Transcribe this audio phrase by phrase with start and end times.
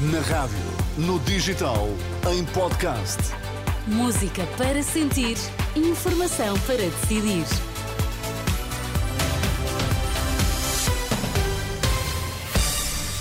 [0.00, 0.56] Na rádio,
[0.96, 1.86] no digital,
[2.32, 3.18] em podcast.
[3.86, 5.36] Música para sentir,
[5.76, 7.44] informação para decidir.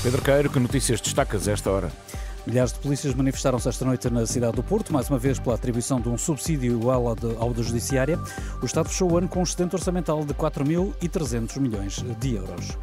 [0.02, 1.92] Pedro Queiro, que notícias destacas a esta hora?
[2.48, 6.00] Milhares de polícias manifestaram-se esta noite na cidade do Porto, mais uma vez pela atribuição
[6.00, 8.18] de um subsídio igual ao da Judiciária.
[8.62, 12.78] O Estado fechou o ano com um excedente orçamental de 4.300 milhões de euros.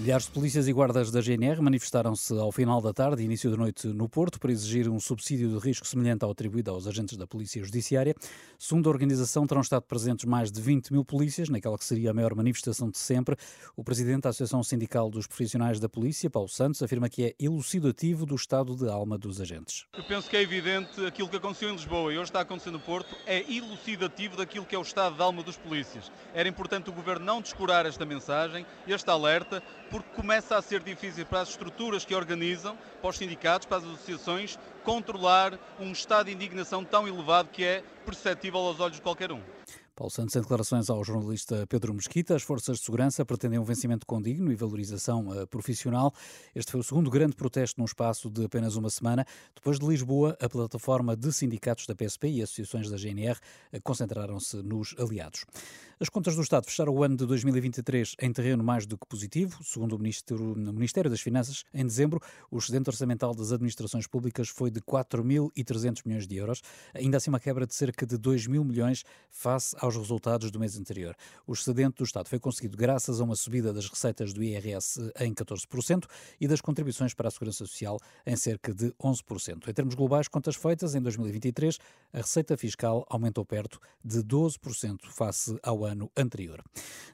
[0.00, 3.56] Milhares de polícias e guardas da GNR manifestaram-se ao final da tarde e início da
[3.58, 7.26] noite no Porto para exigir um subsídio de risco semelhante ao atribuído aos agentes da
[7.26, 8.14] Polícia Judiciária.
[8.58, 12.14] Segundo a organização, terão estado presentes mais de 20 mil polícias, naquela que seria a
[12.14, 13.36] maior manifestação de sempre.
[13.76, 18.24] O presidente da Associação Sindical dos Profissionais da Polícia, Paulo Santos, afirma que é elucidativo
[18.24, 19.84] do estado de alma dos agentes.
[19.92, 22.80] Eu penso que é evidente aquilo que aconteceu em Lisboa e hoje está acontecendo no
[22.80, 26.10] Porto é elucidativo daquilo que é o estado de alma dos polícias.
[26.32, 31.26] Era importante o governo não descurar esta mensagem, este alerta, porque começa a ser difícil
[31.26, 36.32] para as estruturas que organizam, para os sindicatos, para as associações, controlar um estado de
[36.32, 39.40] indignação tão elevado que é perceptível aos olhos de qualquer um.
[40.00, 44.06] Paulo Santos, em declarações ao jornalista Pedro Mesquita, as forças de segurança pretendem um vencimento
[44.06, 46.14] condigno e valorização uh, profissional.
[46.54, 49.26] Este foi o segundo grande protesto num espaço de apenas uma semana.
[49.54, 53.38] Depois de Lisboa, a plataforma de sindicatos da PSP e associações da GNR
[53.74, 55.44] uh, concentraram-se nos aliados.
[56.02, 59.62] As contas do Estado fecharam o ano de 2023 em terreno mais do que positivo.
[59.62, 62.18] Segundo o Ministério das Finanças, em dezembro,
[62.50, 66.62] o excedente orçamental das administrações públicas foi de 4.300 milhões de euros,
[66.94, 70.78] ainda assim uma quebra de cerca de 2 mil milhões face aos resultados do mês
[70.78, 71.14] anterior.
[71.46, 75.34] O excedente do Estado foi conseguido graças a uma subida das receitas do IRS em
[75.34, 76.06] 14%
[76.40, 79.68] e das contribuições para a Segurança Social em cerca de 11%.
[79.68, 81.76] Em termos globais, contas feitas, em 2023,
[82.10, 86.62] a receita fiscal aumentou perto de 12% face ao ano ano anterior.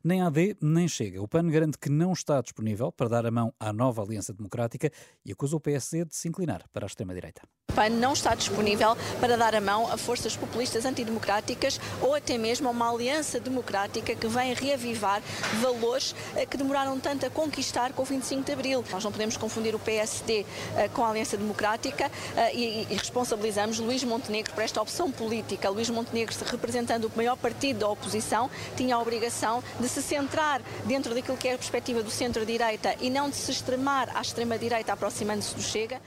[0.02, 1.20] Nem AD nem Chega.
[1.20, 4.91] O PAN garante que não está disponível para dar a mão à nova Aliança Democrática
[5.24, 7.42] e acusa o PSD de se inclinar para a extrema-direita.
[7.70, 12.39] O PAN não está disponível para dar a mão a forças populistas antidemocráticas ou até
[12.39, 15.20] mesmo a uma aliança democrática que vem reavivar
[15.61, 18.84] valores eh, que demoraram tanto a conquistar com o 25 de Abril.
[18.90, 20.46] Nós não podemos confundir o PSD
[20.77, 25.68] eh, com a Aliança Democrática eh, e responsabilizamos Luís Montenegro por esta opção política.
[25.68, 31.14] Luís Montenegro, representando o maior partido da oposição, tinha a obrigação de se centrar dentro
[31.14, 35.54] daquilo que é a perspectiva do centro-direita e não de se extremar à extrema-direita aproximando-se
[35.54, 36.00] do Chega.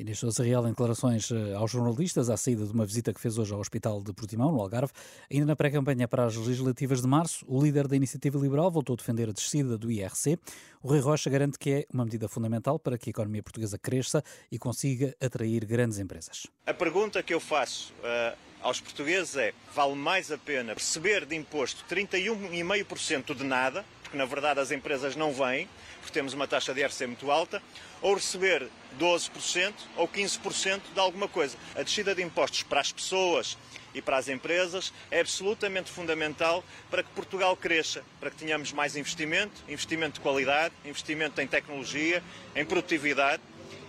[0.00, 3.36] Inês Sousa Real em declarações eh, aos jornalistas à saída de uma visita que fez
[3.36, 4.92] hoje ao Hospital de Portimão, no Algarve.
[5.30, 8.96] Ainda na pré-campanha para as legislativas de março, o líder da Iniciativa Liberal voltou a
[8.96, 10.38] defender a descida do IRC.
[10.82, 14.24] O Rui Rocha garante que é uma medida fundamental para que a economia portuguesa cresça
[14.50, 16.46] e consiga atrair grandes empresas.
[16.64, 21.36] A pergunta que eu faço uh, aos portugueses é: vale mais a pena receber de
[21.36, 25.68] imposto 31,5% de nada, porque na verdade as empresas não vêm,
[26.00, 27.62] porque temos uma taxa de IRC muito alta,
[28.02, 31.56] ou receber 12% ou 15% de alguma coisa.
[31.74, 33.56] A descida de impostos para as pessoas
[33.94, 38.96] e para as empresas é absolutamente fundamental para que Portugal cresça, para que tenhamos mais
[38.96, 42.22] investimento, investimento de qualidade, investimento em tecnologia,
[42.54, 43.42] em produtividade,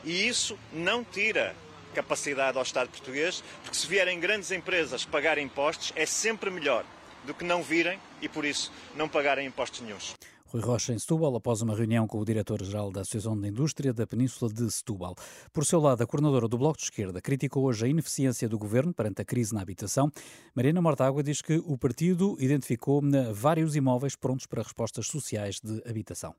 [0.03, 1.55] e isso não tira
[1.91, 6.84] capacidade ao Estado português, porque se vierem grandes empresas pagar impostos é sempre melhor
[7.24, 10.16] do que não virem e, por isso, não pagarem impostos nenhums.
[10.51, 14.06] Rui Rocha em Setúbal, após uma reunião com o diretor-geral da Associação de Indústria da
[14.06, 15.16] Península de Setúbal.
[15.53, 18.94] Por seu lado, a coordenadora do Bloco de Esquerda criticou hoje a ineficiência do governo
[18.94, 20.12] perante a crise na habitação.
[20.53, 23.01] Mariana Mortágua diz que o partido identificou
[23.34, 26.35] vários imóveis prontos para respostas sociais de habitação.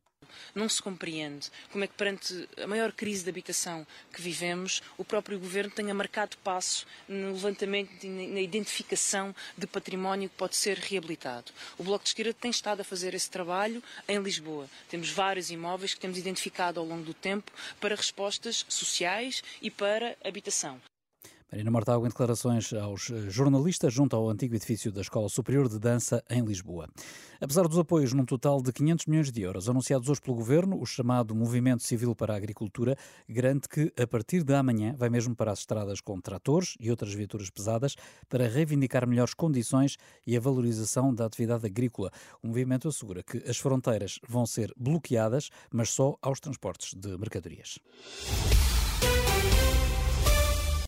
[0.55, 5.05] Não se compreende como é que, perante a maior crise de habitação que vivemos, o
[5.05, 10.79] próprio Governo tenha marcado passo no levantamento e na identificação de património que pode ser
[10.79, 11.53] reabilitado.
[11.79, 14.69] O Bloco de Esquerda tem estado a fazer esse trabalho em Lisboa.
[14.89, 20.17] Temos vários imóveis que temos identificado ao longo do tempo para respostas sociais e para
[20.25, 20.81] habitação.
[21.53, 25.79] Marina Mortágua em declarações aos eh, jornalistas junto ao antigo edifício da Escola Superior de
[25.79, 26.89] Dança em Lisboa.
[27.43, 30.87] Apesar dos apoios num total de 500 milhões de euros anunciados hoje pelo Governo, o
[30.87, 32.97] chamado Movimento Civil para a Agricultura
[33.29, 37.12] garante que a partir de amanhã vai mesmo para as estradas com tratores e outras
[37.12, 37.97] viaturas pesadas
[38.31, 42.11] para reivindicar melhores condições e a valorização da atividade agrícola.
[42.43, 47.79] O movimento assegura que as fronteiras vão ser bloqueadas, mas só aos transportes de mercadorias.